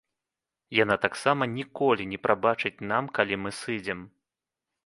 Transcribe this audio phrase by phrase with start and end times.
[0.83, 3.99] Яна таксама ніколі не прабачыць нам калі мы сыдзем.